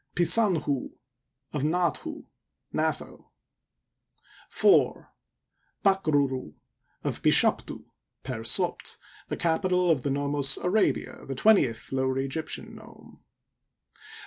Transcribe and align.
Pi'Sa 0.15 0.49
^n 0.49 0.63
hU'U, 0.63 0.93
of 1.53 1.63
Na 1.63 1.89
at 1.89 1.97
hu 1.97 2.25
(Natho). 2.73 3.29
4. 4.49 5.09
Pa 5.83 5.91
ak 5.91 6.07
ru 6.07 6.27
ru, 6.27 6.55
of 7.03 7.21
Pi 7.21 7.29
shafi'tu 7.29 7.85
{Per 8.23 8.43
Sofid, 8.43 8.97
the 9.27 9.37
capital 9.37 9.91
of 9.91 10.01
the 10.01 10.09
Nomos 10.09 10.57
Arabia, 10.57 11.23
the 11.27 11.35
twentieth 11.35 11.91
Lower 11.91 12.17
Egyptian 12.17 12.73
nome). 12.77 13.23